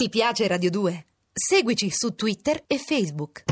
Ti 0.00 0.10
piace 0.10 0.46
Radio 0.46 0.70
2? 0.70 1.06
Seguici 1.32 1.90
su 1.90 2.14
Twitter 2.14 2.62
e 2.68 2.78
Facebook. 2.78 3.42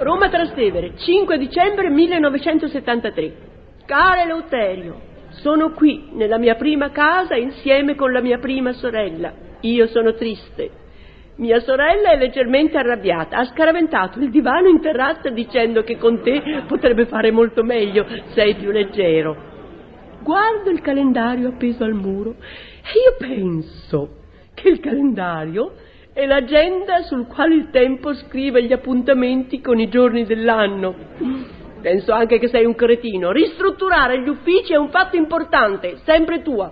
Roma 0.00 0.28
Trastevere, 0.30 0.98
5 0.98 1.38
dicembre 1.38 1.90
1973. 1.90 3.36
Care 3.86 4.22
Eleuterio, 4.22 5.00
sono 5.42 5.74
qui 5.74 6.08
nella 6.14 6.38
mia 6.38 6.56
prima 6.56 6.90
casa 6.90 7.36
insieme 7.36 7.94
con 7.94 8.10
la 8.10 8.20
mia 8.20 8.38
prima 8.38 8.72
sorella. 8.72 9.32
Io 9.60 9.86
sono 9.86 10.16
triste. 10.16 10.79
Mia 11.36 11.60
sorella 11.60 12.10
è 12.10 12.18
leggermente 12.18 12.76
arrabbiata, 12.76 13.38
ha 13.38 13.44
scaraventato 13.46 14.18
il 14.20 14.30
divano 14.30 14.68
in 14.68 14.80
terrazza 14.80 15.30
dicendo 15.30 15.82
che 15.82 15.96
con 15.96 16.20
te 16.22 16.64
potrebbe 16.66 17.06
fare 17.06 17.30
molto 17.30 17.62
meglio, 17.62 18.06
sei 18.34 18.54
più 18.56 18.70
leggero. 18.70 19.48
Guardo 20.22 20.68
il 20.68 20.82
calendario 20.82 21.48
appeso 21.48 21.84
al 21.84 21.94
muro 21.94 22.30
e 22.32 22.98
io 23.04 23.16
penso 23.18 24.16
che 24.54 24.68
il 24.68 24.80
calendario 24.80 25.72
è 26.12 26.26
l'agenda 26.26 27.02
sul 27.02 27.26
quale 27.26 27.54
il 27.54 27.70
tempo 27.70 28.12
scrive 28.14 28.62
gli 28.64 28.72
appuntamenti 28.72 29.62
con 29.62 29.78
i 29.78 29.88
giorni 29.88 30.26
dell'anno. 30.26 30.94
Penso 31.80 32.12
anche 32.12 32.38
che 32.38 32.48
sei 32.48 32.66
un 32.66 32.74
cretino. 32.74 33.32
Ristrutturare 33.32 34.20
gli 34.20 34.28
uffici 34.28 34.74
è 34.74 34.76
un 34.76 34.90
fatto 34.90 35.16
importante, 35.16 35.98
sempre 36.04 36.42
tua. 36.42 36.70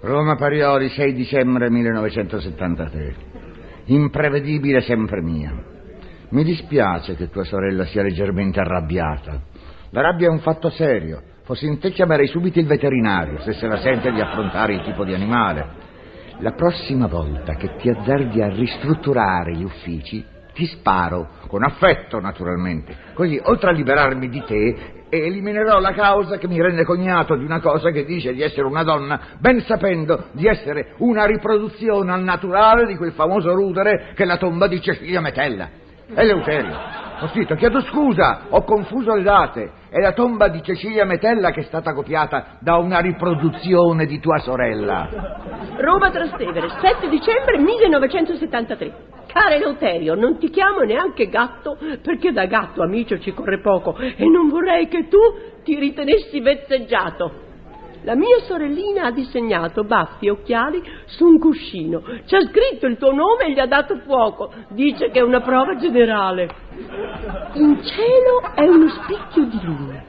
Roma 0.00 0.34
Parioli, 0.34 0.88
6 0.88 1.12
dicembre 1.12 1.70
1973. 1.70 3.14
Imprevedibile 3.86 4.80
sempre 4.80 5.22
mia. 5.22 5.52
Mi 6.30 6.42
dispiace 6.42 7.14
che 7.14 7.30
tua 7.30 7.44
sorella 7.44 7.84
sia 7.84 8.02
leggermente 8.02 8.58
arrabbiata. 8.58 9.40
La 9.90 10.00
rabbia 10.00 10.26
è 10.26 10.30
un 10.30 10.40
fatto 10.40 10.70
serio. 10.70 11.22
Fossi 11.44 11.66
in 11.66 11.78
te 11.78 11.92
chiamerei 11.92 12.26
subito 12.26 12.58
il 12.58 12.66
veterinario 12.66 13.38
se 13.40 13.52
se 13.52 13.68
la 13.68 13.78
sente 13.78 14.10
di 14.10 14.20
affrontare 14.20 14.74
il 14.74 14.82
tipo 14.82 15.04
di 15.04 15.14
animale. 15.14 15.84
La 16.40 16.50
prossima 16.52 17.06
volta 17.06 17.54
che 17.54 17.76
ti 17.76 17.88
azzardi 17.88 18.42
a 18.42 18.48
ristrutturare 18.48 19.54
gli 19.54 19.62
uffici, 19.62 20.24
ti 20.56 20.64
sparo, 20.66 21.28
con 21.48 21.62
affetto 21.62 22.18
naturalmente. 22.18 22.96
Così, 23.12 23.38
oltre 23.44 23.70
a 23.70 23.72
liberarmi 23.72 24.28
di 24.30 24.42
te, 24.44 25.04
eliminerò 25.10 25.78
la 25.78 25.92
causa 25.92 26.38
che 26.38 26.48
mi 26.48 26.60
rende 26.60 26.84
cognato 26.84 27.36
di 27.36 27.44
una 27.44 27.60
cosa 27.60 27.90
che 27.90 28.06
dice 28.06 28.32
di 28.32 28.40
essere 28.40 28.66
una 28.66 28.82
donna, 28.82 29.20
ben 29.38 29.60
sapendo 29.60 30.28
di 30.32 30.46
essere 30.46 30.94
una 30.98 31.26
riproduzione 31.26 32.10
al 32.10 32.22
naturale 32.22 32.86
di 32.86 32.96
quel 32.96 33.12
famoso 33.12 33.54
rudere 33.54 34.12
che 34.14 34.22
è 34.22 34.26
la 34.26 34.38
tomba 34.38 34.66
di 34.66 34.80
Cecilia 34.80 35.20
Metella. 35.20 35.68
Eleuterio. 36.14 37.04
Ho 37.20 37.28
scritto, 37.28 37.54
chiedo 37.54 37.80
scusa, 37.82 38.46
ho 38.48 38.62
confuso 38.62 39.14
le 39.14 39.22
date. 39.22 39.70
È 39.90 40.00
la 40.00 40.12
tomba 40.12 40.48
di 40.48 40.62
Cecilia 40.62 41.04
Metella 41.04 41.50
che 41.50 41.60
è 41.60 41.64
stata 41.64 41.92
copiata 41.92 42.56
da 42.60 42.76
una 42.76 43.00
riproduzione 43.00 44.06
di 44.06 44.20
tua 44.20 44.38
sorella. 44.38 45.08
Roma 45.78 46.10
Trastevere, 46.10 46.68
7 46.80 47.08
dicembre 47.08 47.58
1973. 47.58 49.15
Cara 49.36 49.54
Eleuterio, 49.54 50.14
non 50.14 50.38
ti 50.38 50.48
chiamo 50.48 50.80
neanche 50.80 51.28
gatto 51.28 51.76
perché 52.00 52.32
da 52.32 52.46
gatto 52.46 52.80
amico 52.82 53.18
ci 53.18 53.34
corre 53.34 53.60
poco 53.60 53.94
e 53.94 54.24
non 54.24 54.48
vorrei 54.48 54.88
che 54.88 55.08
tu 55.08 55.18
ti 55.62 55.78
ritenessi 55.78 56.40
vezzeggiato. 56.40 57.44
La 58.04 58.14
mia 58.14 58.38
sorellina 58.46 59.04
ha 59.04 59.10
disegnato 59.10 59.84
baffi 59.84 60.28
e 60.28 60.30
occhiali 60.30 60.82
su 61.04 61.26
un 61.26 61.38
cuscino. 61.38 62.00
C'ha 62.24 62.40
scritto 62.46 62.86
il 62.86 62.96
tuo 62.96 63.12
nome 63.12 63.44
e 63.44 63.52
gli 63.52 63.58
ha 63.58 63.66
dato 63.66 63.98
fuoco. 64.06 64.50
Dice 64.70 65.10
che 65.10 65.18
è 65.18 65.22
una 65.22 65.42
prova 65.42 65.76
generale. 65.76 66.48
In 67.56 67.78
cielo 67.82 68.54
è 68.54 68.66
uno 68.66 68.88
spicchio 68.88 69.44
di 69.44 69.60
luna. 69.62 70.02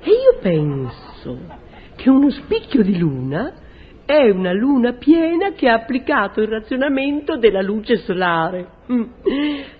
E 0.00 0.10
io 0.10 0.38
penso 0.40 1.38
che 1.96 2.08
uno 2.08 2.30
spicchio 2.30 2.82
di 2.82 2.96
luna 2.96 3.52
è 4.06 4.28
una 4.28 4.52
luna 4.52 4.92
piena 4.92 5.52
che 5.52 5.68
ha 5.68 5.74
applicato 5.74 6.40
il 6.42 6.48
razionamento 6.48 7.36
della 7.38 7.62
luce 7.62 7.96
solare. 7.98 8.66
Mm. 8.92 9.02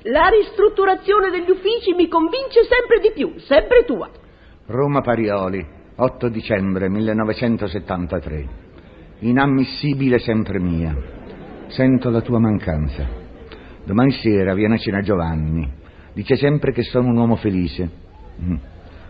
La 0.04 0.28
ristrutturazione 0.28 1.30
degli 1.30 1.50
uffici 1.50 1.92
mi 1.94 2.08
convince 2.08 2.62
sempre 2.64 3.00
di 3.00 3.12
più, 3.14 3.38
sempre 3.38 3.84
tua. 3.84 4.10
Roma 4.66 5.02
Parioli, 5.02 5.64
8 5.96 6.28
dicembre 6.28 6.88
1973. 6.88 8.48
Inammissibile 9.20 10.18
sempre 10.18 10.58
mia. 10.58 10.96
Sento 11.68 12.08
la 12.08 12.20
tua 12.20 12.38
mancanza. 12.38 13.06
Domani 13.84 14.12
sera 14.12 14.54
viene 14.54 14.74
a 14.74 14.78
cena 14.78 15.02
Giovanni. 15.02 15.70
Dice 16.14 16.36
sempre 16.36 16.72
che 16.72 16.82
sono 16.82 17.08
un 17.08 17.16
uomo 17.18 17.36
felice. 17.36 17.90
Mm. 18.42 18.54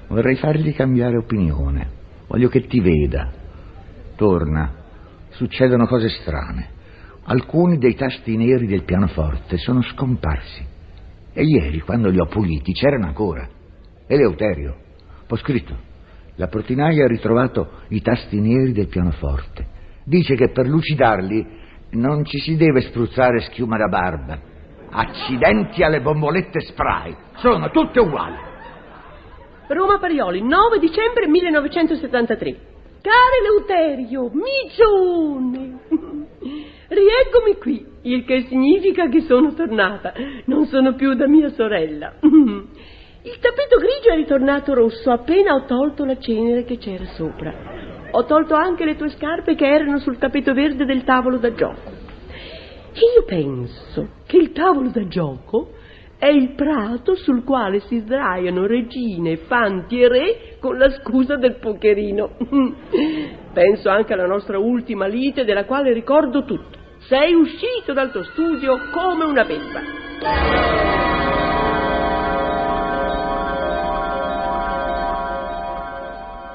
Vorrei 0.09 0.34
fargli 0.37 0.75
cambiare 0.75 1.17
opinione. 1.17 1.88
Voglio 2.27 2.49
che 2.49 2.67
ti 2.67 2.81
veda. 2.81 3.31
Torna. 4.17 4.83
Succedono 5.34 5.87
cose 5.87 6.09
strane. 6.09 6.69
Alcuni 7.25 7.78
dei 7.78 7.95
tasti 7.95 8.37
neri 8.37 8.67
del 8.67 8.84
pianoforte 8.84 9.56
sono 9.56 9.83
scomparsi. 9.83 10.65
E 11.33 11.43
ieri, 11.43 11.81
quando 11.81 12.09
li 12.09 12.21
ho 12.21 12.27
puliti, 12.27 12.72
c'erano 12.72 13.06
ancora. 13.06 13.49
Eleuterio. 14.06 14.77
Ho 15.28 15.37
scritto. 15.37 15.77
La 16.37 16.47
portinaia 16.47 17.05
ha 17.05 17.09
ritrovato 17.09 17.81
i 17.89 18.00
tasti 18.00 18.41
neri 18.41 18.73
del 18.73 18.87
pianoforte. 18.87 19.67
Dice 20.05 20.34
che 20.34 20.50
per 20.50 20.69
lucidarli 20.69 21.44
non 21.93 22.25
ci 22.25 22.39
si 22.39 22.56
deve 22.56 22.83
spruzzare 22.83 23.41
schiuma 23.41 23.77
da 23.77 23.89
barba. 23.89 24.39
Accidenti 24.91 25.83
alle 25.83 26.00
bombolette 26.00 26.61
spray. 26.61 27.17
Sono 27.37 27.71
tutte 27.71 27.99
uguali. 27.99 28.37
Roma 29.67 29.99
Parioli, 29.99 30.43
9 30.43 30.78
dicembre 30.78 31.27
1973. 31.27 32.73
Caro 33.04 33.37
Eleuterio, 33.38 34.31
migione! 34.32 35.78
Rieccomi 36.88 37.59
qui, 37.59 37.84
il 38.00 38.25
che 38.25 38.47
significa 38.48 39.10
che 39.10 39.20
sono 39.20 39.53
tornata. 39.53 40.15
Non 40.47 40.65
sono 40.69 40.94
più 40.94 41.12
da 41.12 41.28
mia 41.28 41.50
sorella. 41.50 42.14
Il 42.22 43.38
tappeto 43.41 43.76
grigio 43.76 44.10
è 44.10 44.16
ritornato 44.16 44.72
rosso 44.72 45.10
appena 45.10 45.54
ho 45.54 45.66
tolto 45.66 46.06
la 46.06 46.19
cenere 46.19 46.64
che 46.64 46.78
c'era 46.78 47.04
sopra. 47.14 47.53
Ho 48.10 48.25
tolto 48.25 48.54
anche 48.54 48.87
le 48.87 48.97
tue 48.97 49.10
scarpe 49.10 49.54
che 49.54 49.66
erano 49.66 49.98
sul 49.98 50.16
tappeto 50.16 50.54
verde 50.54 50.87
del 50.87 51.04
tavolo 51.04 51.37
da 51.37 51.53
gioco. 51.53 51.91
E 52.93 53.00
io 53.16 53.25
penso 53.26 54.09
che 54.26 54.38
il 54.38 54.53
tavolo 54.53 54.88
da 54.88 55.06
gioco 55.09 55.72
è 56.25 56.29
il 56.29 56.55
prato 56.55 57.17
sul 57.17 57.45
quale 57.45 57.81
si 57.81 57.99
sdraiano 57.99 58.67
regine, 58.67 59.37
fanti 59.37 60.01
e 60.01 60.09
re 60.09 60.57
con 60.59 60.79
la 60.79 60.89
scusa 60.89 61.37
del 61.37 61.57
pocherino. 61.57 62.31
Penso 63.53 63.91
anche 63.91 64.15
alla 64.15 64.25
nostra 64.25 64.57
ultima 64.57 65.07
lite 65.07 65.45
della 65.45 65.67
quale 65.67 65.93
ricordo 65.93 66.47
tutto. 66.47 66.79
Sei 67.01 67.35
uscito 67.35 67.93
dal 67.93 68.11
tuo 68.11 68.23
studio 68.23 68.75
come 68.91 69.25
una 69.25 69.45
beffa. 69.45 69.81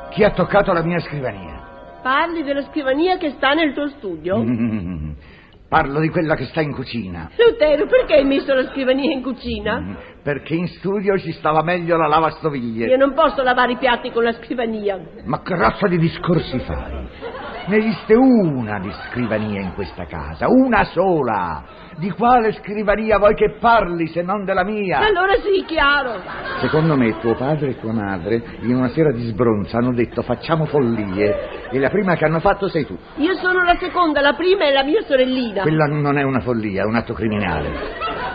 Chi 0.09 0.23
ha 0.23 0.31
toccato 0.31 0.73
la 0.73 0.81
mia 0.81 0.99
scrivania? 0.99 1.99
Parli 2.01 2.41
della 2.41 2.63
scrivania 2.63 3.17
che 3.17 3.33
sta 3.33 3.53
nel 3.53 3.73
tuo 3.73 3.87
studio? 3.89 4.39
Mm, 4.39 4.89
parlo 5.69 5.99
di 5.99 6.09
quella 6.09 6.35
che 6.35 6.45
sta 6.45 6.61
in 6.61 6.73
cucina. 6.73 7.29
Lutero, 7.37 7.85
perché 7.85 8.15
hai 8.15 8.25
messo 8.25 8.53
la 8.53 8.67
scrivania 8.69 9.13
in 9.13 9.21
cucina? 9.21 9.79
Mm, 9.79 9.93
perché 10.23 10.55
in 10.55 10.67
studio 10.67 11.17
ci 11.19 11.31
stava 11.33 11.61
meglio 11.61 11.95
la 11.95 12.07
lavastoviglie. 12.07 12.87
Io 12.87 12.97
non 12.97 13.13
posso 13.13 13.43
lavare 13.43 13.73
i 13.73 13.77
piatti 13.77 14.11
con 14.11 14.23
la 14.23 14.33
scrivania. 14.33 14.99
Ma 15.25 15.41
che 15.41 15.55
razza 15.55 15.87
di 15.87 15.97
discorsi 15.99 16.57
fai? 16.59 17.07
Ne 17.67 17.77
esiste 17.77 18.15
una 18.15 18.79
di 18.79 18.91
scrivania 19.09 19.61
in 19.61 19.73
questa 19.75 20.05
casa, 20.05 20.47
una 20.49 20.83
sola. 20.85 21.63
Di 21.99 22.11
quale 22.11 22.53
scrivania 22.53 23.17
vuoi 23.17 23.35
che 23.35 23.57
parli 23.59 24.07
se 24.07 24.21
non 24.21 24.45
della 24.45 24.63
mia? 24.63 24.99
Allora 24.99 25.33
sì, 25.33 25.65
chiaro. 25.65 26.21
Secondo 26.61 26.95
me 26.95 27.19
tuo 27.19 27.35
padre 27.35 27.71
e 27.71 27.79
tua 27.79 27.91
madre 27.91 28.41
in 28.61 28.73
una 28.73 28.87
sera 28.87 29.11
di 29.11 29.21
sbronza 29.23 29.79
hanno 29.79 29.93
detto 29.93 30.21
facciamo 30.21 30.63
follie 30.63 31.67
e 31.69 31.77
la 31.77 31.89
prima 31.89 32.15
che 32.15 32.23
hanno 32.23 32.39
fatto 32.39 32.69
sei 32.69 32.85
tu. 32.85 32.97
Io 33.17 33.35
sono 33.35 33.65
la 33.65 33.75
seconda, 33.77 34.21
la 34.21 34.31
prima 34.31 34.63
è 34.63 34.71
la 34.71 34.83
mia 34.83 35.01
sorellina. 35.01 35.61
Quella 35.61 35.87
non 35.87 36.17
è 36.17 36.23
una 36.23 36.39
follia, 36.39 36.83
è 36.83 36.85
un 36.85 36.95
atto 36.95 37.13
criminale. 37.13 37.69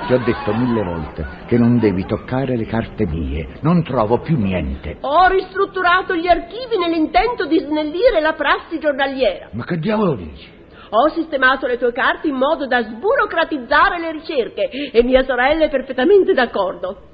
Ti 0.09 0.13
ho 0.13 0.19
detto 0.19 0.53
mille 0.55 0.83
volte 0.83 1.27
che 1.47 1.57
non 1.57 1.79
devi 1.79 2.05
toccare 2.05 2.59
le 2.59 2.67
carte 2.67 3.07
mie, 3.07 3.61
non 3.61 3.83
trovo 3.83 4.19
più 4.19 4.37
niente. 4.37 4.99
Ho 5.01 5.27
ristrutturato 5.29 6.15
gli 6.15 6.27
archivi 6.27 6.77
nell'intento 6.77 7.47
di 7.47 7.59
snellire 7.61 8.21
la 8.21 8.35
prassi 8.35 8.79
giornaliera. 8.79 9.49
Ma 9.53 9.65
che 9.65 9.79
diavolo 9.79 10.17
dici? 10.17 10.54
Ho 10.97 11.09
sistemato 11.09 11.67
le 11.67 11.77
tue 11.77 11.93
carte 11.93 12.29
in 12.29 12.37
modo 12.37 12.69
da 12.69 12.81
sburocratizzare 12.81 13.99
le 13.99 14.13
ricerche 14.13 14.69
e 14.93 15.03
mia 15.03 15.25
sorella 15.25 15.65
è 15.65 15.69
perfettamente 15.69 16.33
d'accordo. 16.33 17.09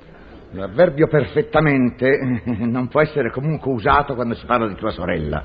L'avverbio 0.50 1.06
perfettamente 1.06 2.42
non 2.44 2.88
può 2.88 3.00
essere 3.00 3.30
comunque 3.30 3.72
usato 3.72 4.14
quando 4.14 4.34
si 4.34 4.44
parla 4.44 4.68
di 4.68 4.74
tua 4.74 4.90
sorella. 4.90 5.42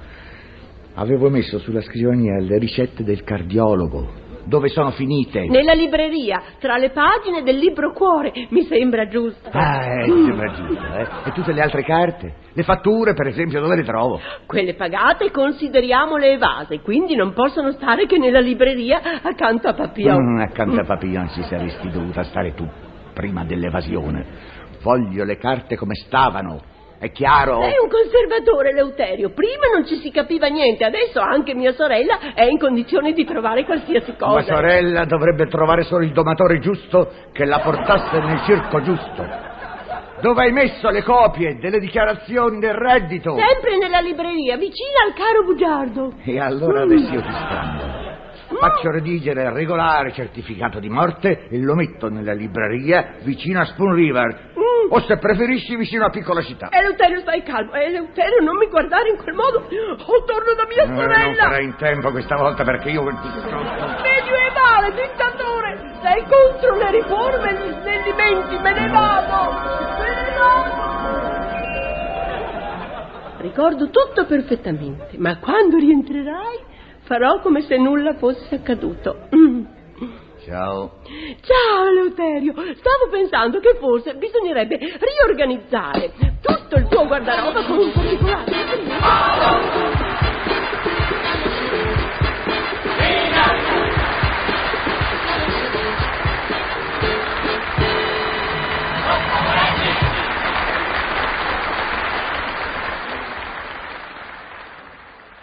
Avevo 0.95 1.29
messo 1.29 1.59
sulla 1.59 1.81
scrivania 1.81 2.37
le 2.41 2.57
ricette 2.57 3.05
del 3.05 3.23
cardiologo 3.23 4.25
dove 4.45 4.69
sono 4.69 4.92
finite? 4.92 5.45
Nella 5.47 5.74
libreria, 5.74 6.42
tra 6.59 6.77
le 6.77 6.92
pagine 6.92 7.44
del 7.44 7.57
libro 7.57 7.92
cuore, 7.94 8.31
mi 8.50 8.63
sembra 8.63 9.07
giusto. 9.07 9.50
Ah, 9.51 9.83
eh, 9.83 10.07
mi 10.07 10.25
sembra 10.25 10.53
giusto, 10.53 10.83
eh. 10.83 11.07
E 11.25 11.31
tutte 11.33 11.51
le 11.51 11.62
altre 11.62 11.83
carte? 11.83 12.33
Le 12.53 12.63
fatture, 12.63 13.13
per 13.13 13.27
esempio, 13.27 13.59
dove 13.59 13.75
le 13.75 13.83
trovo? 13.83 14.19
Quelle 14.45 14.75
pagate 14.75 15.31
consideriamole 15.31 16.31
evase, 16.31 16.80
quindi 16.81 17.15
non 17.15 17.33
possono 17.33 17.71
stare 17.71 18.06
che 18.06 18.18
nella 18.18 18.39
libreria 18.39 19.21
accanto 19.21 19.68
a 19.68 19.74
Papillon. 19.74 20.36
Mm, 20.36 20.39
accanto 20.39 20.80
a 20.80 20.86
Papillon 20.86 21.30
ci 21.30 21.44
saresti 21.44 21.89
dovuta 21.89 22.24
stare 22.24 22.53
tu, 22.53 22.68
prima 23.13 23.44
dell'evasione. 23.44 24.53
Voglio 24.81 25.24
le 25.24 25.38
carte 25.38 25.75
come 25.75 25.95
stavano, 25.95 26.62
è 27.06 27.12
chiaro? 27.12 27.62
Sei 27.62 27.78
un 27.81 27.90
conservatore, 27.90 28.74
Leuterio. 28.74 29.30
Prima 29.30 29.68
non 29.74 29.86
ci 29.86 29.98
si 29.98 30.12
capiva 30.12 30.48
niente, 30.48 30.84
adesso 30.84 31.19
anche 31.19 31.54
mia 31.54 31.74
sorella 31.74 32.34
è 32.34 32.44
in 32.44 32.57
condizione 32.57 33.13
di 33.13 33.24
trovare 33.25 33.63
qualsiasi 33.63 34.16
cosa. 34.16 34.36
La 34.36 34.44
sorella 34.44 35.06
dovrebbe 35.06 35.48
trovare 35.48 35.84
solo 35.84 36.04
il 36.04 36.12
domatore 36.12 36.60
giusto 36.60 37.12
che 37.31 37.46
la 37.46 37.60
portasse 37.60 38.19
nel 38.19 38.42
circo 38.42 38.81
giusto. 38.81 39.54
Dove 40.22 40.44
hai 40.44 40.52
messo 40.52 40.90
le 40.90 41.04
copie 41.04 41.57
delle 41.60 41.80
dichiarazioni 41.80 42.60
del 42.60 42.74
reddito? 42.74 43.38
Sempre 43.38 43.78
nella 43.78 44.00
libreria, 44.00 44.57
vicina 44.57 45.04
al 45.06 45.13
caro 45.13 45.44
bugiardo. 45.44 46.13
E 46.24 46.40
allora 46.40 46.81
adesso 46.81 47.13
io 47.13 47.22
ti 47.22 47.31
scambio. 47.31 48.04
Faccio 48.60 48.92
redigere 48.92 49.44
il 49.44 49.52
regolare 49.52 50.12
certificato 50.12 50.80
di 50.80 50.90
morte 50.90 51.48
e 51.50 51.60
lo 51.60 51.75
metto 51.75 52.10
nella 52.10 52.34
libreria 52.34 53.16
vicino 53.24 53.60
a 53.60 53.66
Spoon 53.66 53.94
River. 53.94 54.54
O 54.89 54.99
se 55.01 55.17
preferisci 55.17 55.75
vicino 55.75 56.05
a 56.05 56.09
piccola 56.09 56.41
città. 56.41 56.69
Eleuterio, 56.71 57.19
stai 57.21 57.41
calmo. 57.43 57.73
Eleuterio, 57.73 58.41
non 58.41 58.55
mi 58.57 58.67
guardare 58.67 59.09
in 59.09 59.17
quel 59.17 59.33
modo. 59.35 59.59
Ho 59.59 60.23
torno 60.25 60.53
da 60.55 60.65
mia 60.67 60.83
Eh, 60.83 60.87
non 60.87 60.97
sorella. 61.01 61.43
farai 61.43 61.63
in 61.63 61.75
tempo 61.75 62.11
questa 62.11 62.35
volta 62.35 62.63
perché 62.63 62.89
io... 62.89 63.03
Medievale, 63.03 64.91
dittatore. 64.93 65.93
Sei 66.01 66.23
contro 66.29 66.75
le 66.77 66.91
riforme 66.91 67.49
e 67.49 67.53
gli 67.53 67.71
snellimenti. 67.81 68.57
Me 68.61 68.71
ne 68.73 68.87
vado. 68.89 69.51
Me 69.99 70.09
ne 70.09 70.37
vado. 70.37 70.83
Ricordo 73.39 73.89
tutto 73.89 74.25
perfettamente, 74.25 75.17
ma 75.17 75.37
quando 75.37 75.77
rientrerai 75.77 76.59
farò 77.03 77.39
come 77.41 77.61
se 77.61 77.77
nulla 77.77 78.13
fosse 78.15 78.55
accaduto. 78.55 79.27
Ciao. 80.45 81.01
Ciao 81.42 81.88
Eleuterio, 81.89 82.53
stavo 82.53 83.09
pensando 83.09 83.59
che 83.59 83.77
forse 83.80 84.13
bisognerebbe 84.13 84.77
riorganizzare 84.77 86.13
tutto 86.39 86.75
il 86.75 86.88
tuo 86.88 87.07
guardaroba 87.07 87.65
con 87.65 87.80
un 87.80 87.92
particolare. 87.92 88.53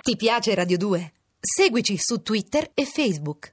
Ti 0.01 0.17
piace 0.17 0.55
Radio 0.55 0.77
2? 0.77 1.13
Seguici 1.41 1.97
su 1.99 2.23
Twitter 2.23 2.71
e 2.75 2.85
Facebook. 2.85 3.51